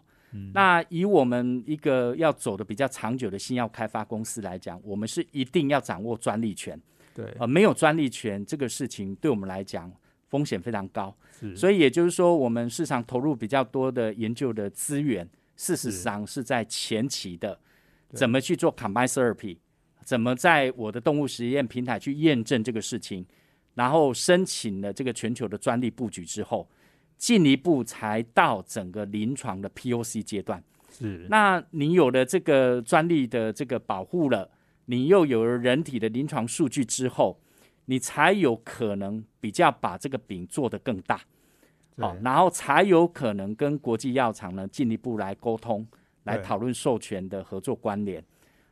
[0.53, 6.79] 那以我们一个要走的比较长久的新药开发公司来讲，我们是一定要掌握专利权。
[7.15, 9.91] 对，呃，没有专利权这个事情对我们来讲
[10.33, 11.15] 风险非常高。
[11.55, 17.61] 所以也就是说，我们市场投入比较多的研究的资源，事实上是在前期的，
[18.15, 19.59] 怎么去做 combine therapy，
[20.03, 23.27] 怎么在我的动物实验平台去验证这个事情，
[23.75, 26.67] 然后申请了这个全球的专利布局之后。
[27.19, 31.25] 进一步才到整个临床的 POC 阶段，是。
[31.31, 34.51] 那你有了这个专利的这个保护了，
[34.87, 37.41] 你又有了人体的临床数据之后，
[37.85, 41.21] 你才有可能比较把这个饼做得更大，
[41.99, 45.87] 好，然后才有可能跟国际药厂呢进一步来沟通，
[46.25, 48.25] 来讨论授权的合作关联，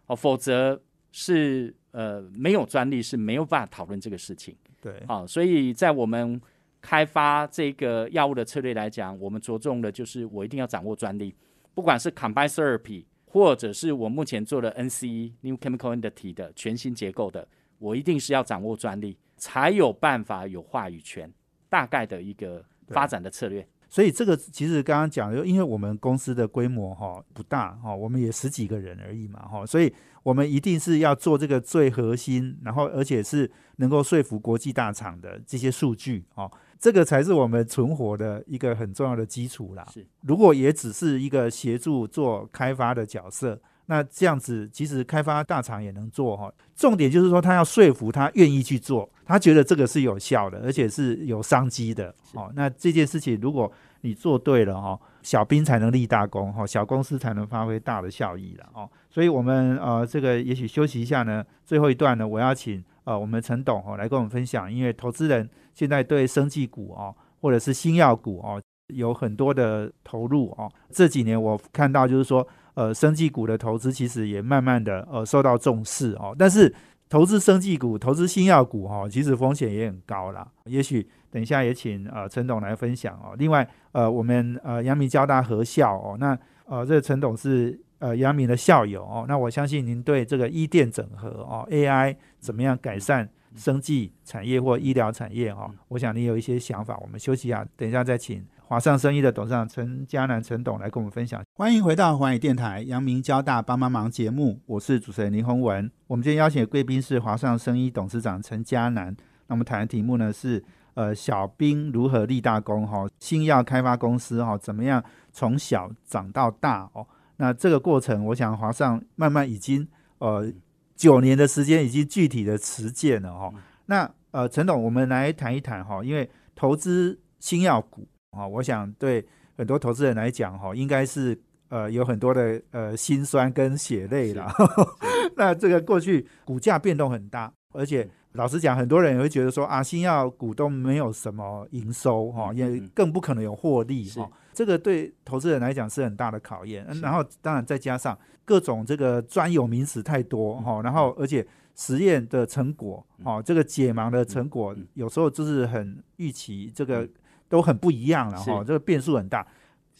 [0.07, 0.81] 哦，否则
[1.12, 6.40] 是呃没有专利是没有办法讨论这个事情，对，好，所以在我们。
[6.83, 11.35] 开发这个药物的策略来讲，我们着重的就是我一定要掌握专利，
[11.75, 17.46] 不管是 combine therapy，或者是我目前做的 NCE new chemical entity 的全新结构的，
[17.80, 21.28] 我一定是要掌握专利，才有办法有话语权。
[21.68, 23.64] 大概的一个发展的策略。
[23.88, 29.92] 所以这个其实刚刚讲，因为我们公司的规模哈不大哈，我们也十几个人而已嘛哈，所以
[30.24, 36.50] 我们一定是要做这个最核心，然后而且是能够说服国际大厂的这些数据哦。
[36.80, 39.86] 这个才是我们存活的一个很重要的基础啦。
[39.92, 43.60] 是，如果也只是一个协助做开发的角色，
[43.90, 46.48] 那这样子其实开发大厂也能做哈。
[46.76, 52.14] 重点就是说，他要说服他愿意去做，他觉得这个是有效的，而且是有商机的。
[52.35, 53.70] 哦，那这件事情如果
[54.03, 58.88] 你做对了哈，小兵才能立大功哈，小公司才能发挥大的效益了哦。
[59.11, 62.83] 所以我们呃，这个也许休息一下呢，最后一段呢，我要请。
[63.05, 70.70] 呃，我们陈董哦来跟我们分享，因为投资人现在对生技股哦，或者是新药股哦，有很多的投入哦。
[70.90, 76.35] 这几年我看到就是说，呃，生技股的投资其实也慢慢的呃受到重视哦。
[76.38, 76.72] 但是
[77.09, 80.46] 投资生技股、投资新药股哈，其实风险也很高啦。
[80.64, 83.35] 也许等一下也请呃陈董来分享哦。
[83.37, 96.96] 另外呃，我们呃阳明交大合校哦，那呃这个陈董是呃阳明的校友哦，那我相信您对这个医电整合哦，AI 怎么样改善生技产业或医疗产业哦，我想你有一些想法。
[97.02, 101.42] 我们休息一下，等一下再请华上生意的董事长陈嘉南陈董来跟我们分享。
[101.54, 105.90] 欢迎回到华语电台阳明交大帮帮忙节目，我是主持人林宏文。
[106.06, 109.12] 我们今天邀请的贵宾是华上生意董事长陈嘉南。
[109.48, 110.62] 那我们谈的题目呢是
[110.94, 115.02] 呃小兵如何立大功哈，新药开发公司哈怎么样
[115.33, 117.04] 从小长到大哦。
[117.38, 119.85] 那这个过程，我想华上慢慢已经
[120.18, 120.48] 呃
[120.94, 123.52] 九年的时间，已经具体的实践了哈。
[123.87, 129.24] 那呃陈董，我们来谈一谈哈，因为投资新药股啊，我想对
[129.56, 131.38] 很多投资人来讲哈，应该是
[131.68, 134.50] 呃有很多的呃心酸跟血泪了。
[135.36, 144.30] 那这个过去股价变动很大，而且老实讲，很多人也会觉得说啊，新药股东没有什么营收哈，也更不可能有获利哈。
[144.52, 151.14] 这个对投资人来讲是很大的考验，然后当然再加上各种这个专有名词太多哈，然后。
[151.18, 157.08] 而且实验的成果哈，这个解盲的成果有时候就是很预期，这个
[157.50, 159.46] 都很不一样了哈，这个变数很大。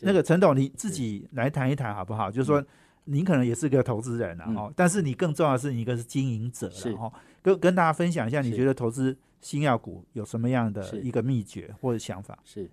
[0.01, 2.31] 那个陈董你自己来谈一谈好不好？
[2.31, 2.65] 就是说
[3.05, 12.39] 您可能也是个投资人了，哈，但是你更重要的是你一个是经营者了哈，跟跟大家分享一下，你觉得投资新药股有什么样的一个秘诀或者想法？
[12.45, 12.71] 是。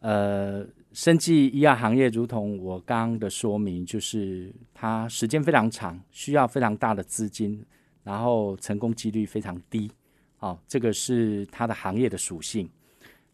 [0.00, 7.62] 呃，生技医药行业，如同我刚刚的说明，就是它时间非常长，需要非常大的资金，
[8.02, 9.90] 然后成功几率非常低。
[10.38, 12.66] 好，这个是它的行业的属性。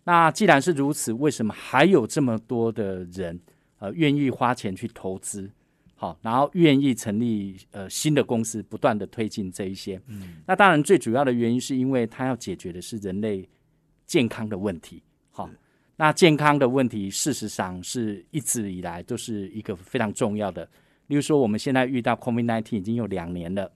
[0.07, 3.39] 那既然是如此，为什么还有这么多的人
[3.81, 5.51] 呃愿意花钱去投资？
[5.97, 10.01] 好，然后愿意成立呃新的公司，不断的推进这一些。
[10.07, 13.49] 嗯，那当然最主要的原因是因为它要解决的是人类
[14.07, 15.03] 健康的问题。
[15.31, 15.51] 好。
[15.99, 20.63] 那健康的问题，事实上是一直以来都是一个非常重要的。
[21.07, 23.73] 例如说，我们现在遇到 COVID-19 已经有两年了，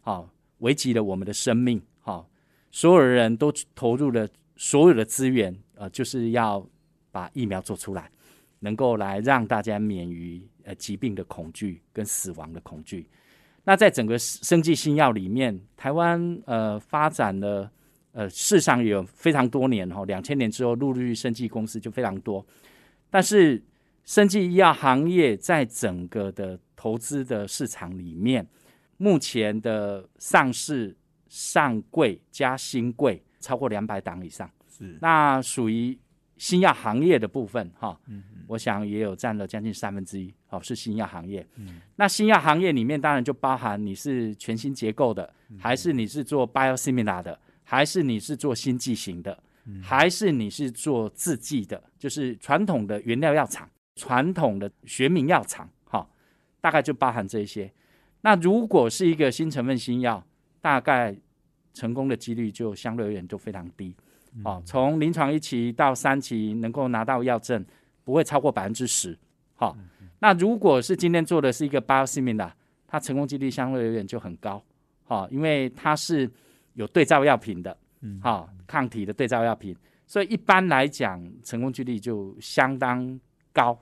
[0.00, 2.28] 好，危及了我们的生命，好，
[2.72, 4.26] 所有的人都投入了
[4.60, 6.62] 所有的资源，呃，就是要
[7.10, 8.10] 把疫苗做出来，
[8.58, 13.08] 能够来让大家免于呃疾病的恐惧跟死亡的恐惧。
[13.64, 17.72] 那在整个生技新药里面，台湾呃发展了。
[18.12, 22.44] 呃，世上有非常多年哈，两千年之后，陆陆续生技公司就非常多。
[23.08, 23.62] 但是，
[24.04, 28.44] 生技医药行业在整个的投资的市场里面，
[28.96, 30.96] 目前的上市、
[31.28, 34.48] 上柜加新柜超过两百档以上。
[34.68, 35.98] 是，那属于
[36.36, 37.98] 新药行业的部分哈，
[38.46, 40.32] 我想也有占了将近三分之一。
[40.50, 41.46] 哦，是新药行业。
[41.56, 47.38] 嗯，那新药行业里面当然就包含你是全新结构的，还是你是做 biosimilar 的。
[47.62, 49.40] 还是你是做新剂型的，
[49.80, 56.04] 还是你是做制剂的，就是传统的原料药厂、传统的学名药厂，哈，
[56.60, 57.72] 大概就包含这些。
[58.22, 60.26] 那如果是一个新成分新药，
[60.60, 61.16] 大概
[61.72, 63.94] 成功的几率就相对而言就非常低，
[64.44, 67.64] 哦，从临床一期到三期能够拿到药证，
[68.04, 69.18] 不会超过百分之十，
[69.54, 69.76] 好。
[70.18, 72.50] 那如果是今天做的是一个 biosimilar，
[72.86, 74.62] 它成功几率相对而言就很高，
[75.04, 76.30] 好，因为它是。
[76.74, 83.20] 有对照药品的，嗯，好，抗体的对照药品，所以一般来讲，成功几率就相当
[83.52, 83.76] 高，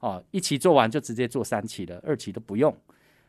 [0.00, 2.76] 哦，一期做完就直接做三期了，二期都不用。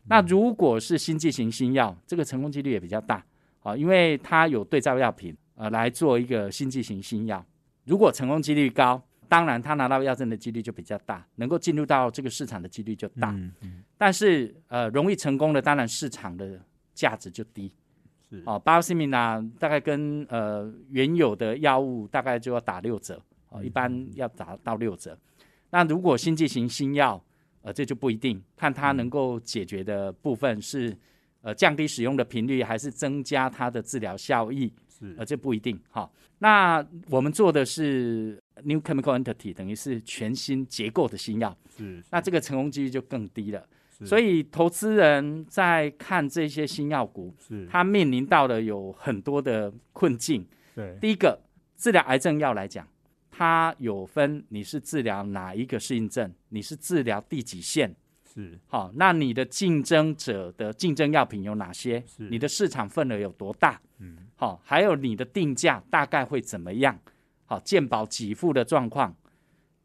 [0.06, 3.24] 那如果是新剂型新药，这个成功几率也比较大，
[3.64, 7.44] 啊，因为它有对照药品，呃，来做一个新剂型新药。
[7.86, 13.32] 如果成功几率高，当然他拿到药证的几率就比较大，能够进入到这个市场的几率就大。
[13.32, 13.84] 嗯嗯。
[13.98, 16.62] 但是，呃，容易成功的，当然市场的
[16.94, 17.74] 价值就低。
[18.30, 25.18] 是哦，巴西米娜大概跟呃原有的药物大概就要打六折，哦，一般要打到六折。
[25.70, 27.24] 那如果新剂型新药，
[27.64, 30.96] 呃，这就不一定，看它能够解决的部分是
[31.44, 35.80] 呃降低使用的频率，还是增加它的治疗效益，是，呃，这不一定。
[35.92, 43.64] 哈，那我们做的是 new chemical entity，等于是全新结构的新药，是，那这个成功几率就更低了。
[44.04, 50.46] 所以，投资人在看这些新药股，是他面临到的有很多的困境。
[50.76, 51.40] 对，第一个，
[51.78, 52.86] 治疗癌症药来讲，
[53.30, 57.96] 它有分你是治疗哪一个适应症，你是治疗第几线，
[58.34, 58.92] 是好。
[58.96, 62.04] 那你的竞争者的竞争药品有哪些？
[62.08, 63.80] 是你的市场份额有多大？
[64.00, 66.98] 嗯，好，还有你的定价大概会怎么样？
[67.46, 69.16] 好，健保给付的状况，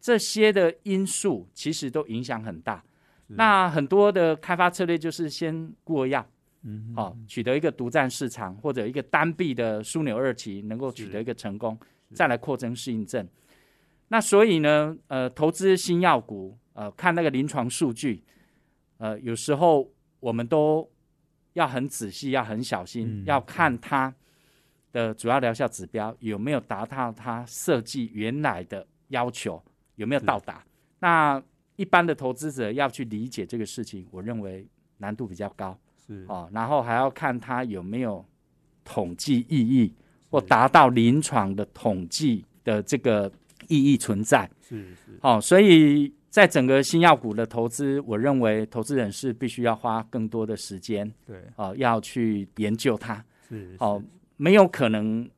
[0.00, 2.82] 这些的因素其实都影响很大。
[3.26, 6.26] 那很多的开发策略就是先过药，
[6.62, 11.78] 嗯，好，取得一个独占市场或者一个单臂的枢纽二期能够取得一个成功，
[12.14, 13.28] 再来扩增适应症。
[14.08, 18.22] 那所以呢，呃，投资新药股，呃，看那个临床数据，
[18.98, 19.90] 呃，有时候
[20.20, 20.88] 我们都
[21.54, 24.14] 要很仔细，要很小心，嗯要看它
[24.92, 29.62] 的主要疗效指标有没有达到它设计原来的要求，
[29.96, 30.64] 有没有到达。
[31.00, 31.42] 那
[31.76, 36.48] 一般的投资者要去理解这个事情，我认为难度比较高是哦。
[36.52, 38.24] 然后还要看它有没有
[38.84, 39.94] 统计意义，
[40.28, 43.30] 或达到临床的统计的这个
[43.68, 44.50] 意义存在。
[44.60, 51.36] 是是哦，所以在整个新药股的投资，我认为投资人是必须要花更多的时间，对。
[51.56, 54.02] 哦，要去研究它，是哦，
[54.36, 55.28] 没有可能，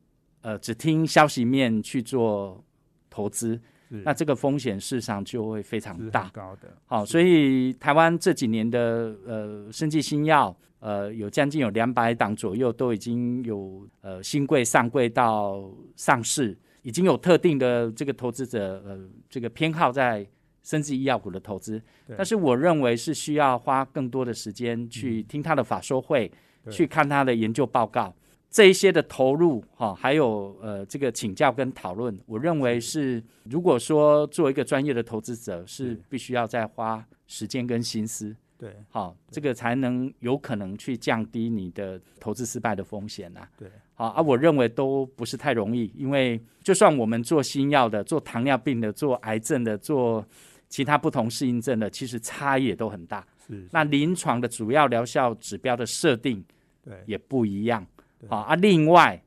[0.43, 2.63] 呃，只听消息面去做
[3.09, 3.55] 投资，
[3.89, 6.29] 是那这个风险事实上就会非常大。
[6.31, 7.13] 高的，好、是。
[7.13, 20.27] 所以台湾这几年的呃生技新药，呃，有将近有两百档左右都已经有呃新贵上柜到上市，已经有特定的这个投资者呃这个偏好在
[20.63, 21.81] 生技医药股的投资，
[22.17, 26.31] 但是我认为是需要花更多的时间去听他的法说会，
[26.65, 26.73] 对。
[26.73, 28.15] 去看他的研究报告。
[28.53, 33.23] 这一些的投入，哈、还有呃这个请教跟讨论，我认为是。
[33.45, 38.75] 如果说作为一个专业的投资者，是是必须要再花时间跟心思，对。
[38.89, 43.71] 好、这个才能有可能去降低你的投资失败的风险呐、对。
[43.95, 50.27] 好啊，我认为都不是太容易，因为就算我们做新药的、做糖尿病的、做癌症的、做
[50.71, 53.27] 其他不同适应症的，其实差异也都很大。
[53.47, 56.43] 是那临床的主要疗效指标的设定
[56.83, 56.95] 对。
[57.05, 57.87] 也不一样。
[58.19, 58.27] 对。
[58.31, 59.23] 好啊，另外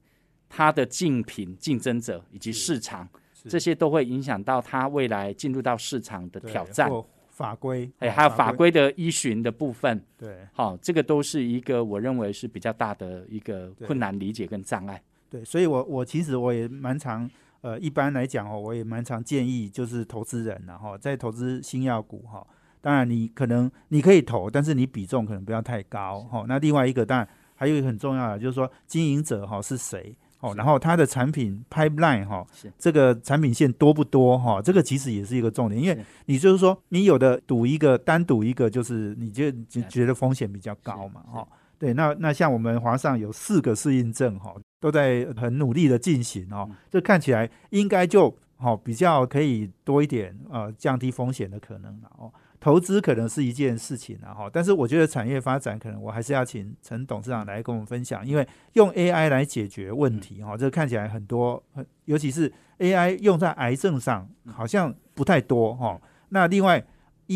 [0.49, 3.07] 它的竞品、竞争者以及市场，
[3.47, 6.89] 这些都会影响到它未来进入到市场的挑战。
[7.29, 8.69] 法规，哎，哦还有法规。
[8.71, 10.37] 的依循的部分，对。
[10.53, 15.01] 好、这个都是一个我认为是比较大的一个困难理解跟障碍。
[15.29, 17.27] 对，所以我我其实我也蛮常，
[17.63, 22.45] 呃，一般来讲哦，我也蛮常建议就是投资人然后在投资新药股哈，
[22.81, 26.43] 当然你可能你可以投，但是你比重可能不要太高哈。
[26.45, 34.61] 那另外一个当然还有一个很重要的就是说经营者哈是谁哦，是然后他的产品 pipeline 哈是，这个产品线多不多哈？
[34.61, 41.47] 这个其实也是一个重点，因为你就是说你有的赌一个单赌一个，就是你就就觉得风险比较高嘛是哈。
[41.83, 52.31] 对，那那像我们华上有四个适应症哈，都在很努力的进行哦嗯，这看起来应该就好比较可以多一点呃降低风险的可能了哦。
[52.61, 65.99] 投资可能是一件事情啊哈，但是我觉得产业发展可能我还是要请陈董事长来跟我们分享，因为用 AI 来解决问题哈，这看起来很多，很尤其是 AI 用在癌症上好像不太多哈。
[66.29, 66.81] 那另外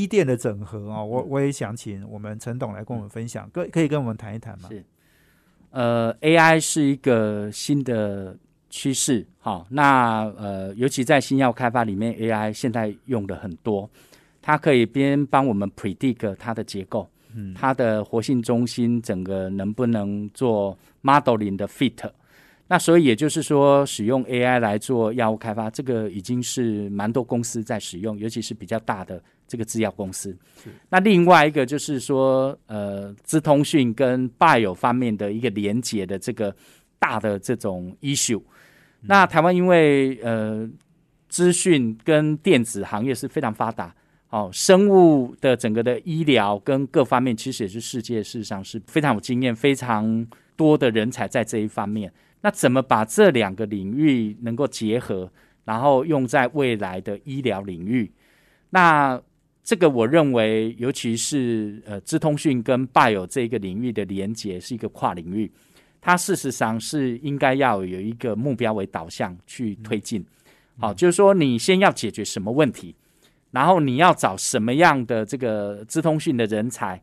[0.02, 4.70] 医电的整合哦，我我也想请我们陈董来跟我们分享，可可以跟我们谈一谈吗？
[4.70, 4.84] 是，
[5.72, 8.38] 呃，AI 是一个新的
[8.70, 13.90] 趋势，好、那呃，尤其在新药开发里面，AI 现在用的很多，
[14.42, 22.10] 它可以边帮我们 predict 它的结构，嗯，它的活性中心整个能不能做 modeling 的 fit。
[22.70, 30.38] 那所以也就是说，使用 AI 来做药物开发，这个已经是蛮多公司在使用，尤其是比较大的这个制药公司。
[30.90, 36.56] 那另外一个就是说，呃，资通讯跟 bio 方面的一个连接的这个
[37.00, 38.42] 大的这种 issue。
[39.02, 40.70] 那台湾因为呃
[41.30, 43.94] 资讯跟电子行业是非常发达，
[44.30, 50.26] 哦，生物的整个的医疗跟各方面，其实也是世界事实上是非常有经验、非常
[50.56, 52.12] 多的人才在这一方面。
[52.42, 55.32] 那怎么把这两个领域能够结合，
[55.66, 58.12] 然后用在未来的医疗领域？
[58.70, 59.22] 那
[59.68, 65.52] 这个我认为，尤其是呃，资通讯跟拜友这一个领域的连接是一个跨领域，
[66.00, 70.26] 它事实上是应该要有一个目标为导向去推进。
[70.78, 72.96] 好，就是说你先要解决什么问题，
[73.52, 77.02] 然后你要找什么样的这个资通讯的人才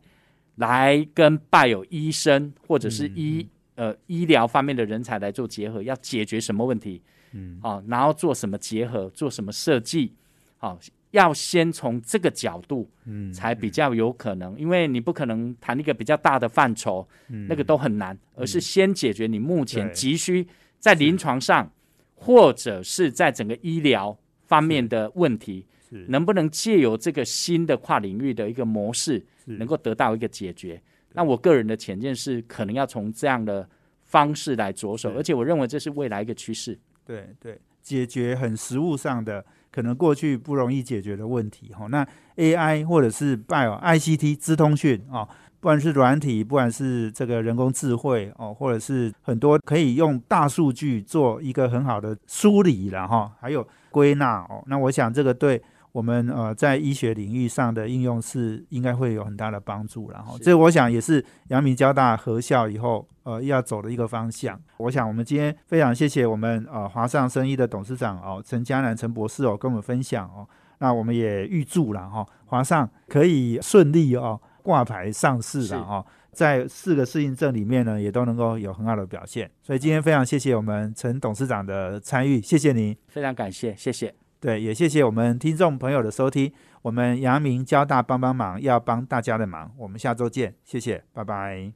[0.55, 6.99] 来跟 bio 医生或者是医、呃医疗方面的人才来做结合，要解决什么问题？
[7.33, 10.13] 嗯，好、然后做什么结合，做什么设计？
[10.57, 10.79] 好、
[11.15, 17.47] 要先从这个角度嗯才比较有可能，因为你不可能谈一个比较大的范畴，嗯。
[17.49, 20.45] 那个都很难，而是先解决你目前急需
[20.77, 21.71] 在临床上
[22.13, 26.05] 或者是在整个医疗方面的问题，是。
[26.09, 29.53] 能不能借由这个新的跨领域的一个模式，是。
[29.57, 30.81] 能够得到一个解决？
[31.13, 33.67] 那我个人的浅见是，可能要从这样的
[34.03, 36.77] 方式来着手，而且我认为这是未来一个趋势。
[37.05, 39.45] 对对，解决很实物上的
[39.75, 41.87] 可能过去不容易解决的问题哈。
[41.87, 42.07] 那
[42.37, 45.27] AI 或者是 Bio、ICT、资通讯哦，
[45.59, 54.63] 不管是软体，不管是这个人工智慧哦，或者是很多可以用大数据做一个很好的梳理了哈，还有归纳哦。
[54.67, 55.61] 那我想这个对
[55.91, 60.09] 我们呃在医学领域上的应用是应该会有很大的帮助。
[60.11, 64.57] 然后，这我想也是阳明交大合校以后呃要走的一个方向。
[64.77, 70.47] 我想我们今天非常谢谢我们呃华上生意的董事长哦陈江南陈博士哦跟我们分享哦。
[70.79, 79.49] 那我们也预祝了哈华上可以顺利哦挂牌上市了哈，在四个适应症里面呢也都能够有很好的表现。
[79.61, 84.13] 所以今天非常谢谢我们陈董事长的参与，谢谢您，非常感谢，谢谢。
[84.41, 86.51] 对，也谢谢我们听众朋友的收听。
[86.81, 89.71] 我们阳明交大帮帮忙，要帮大家的忙。
[89.77, 91.71] 我们下周见，谢谢，拜拜。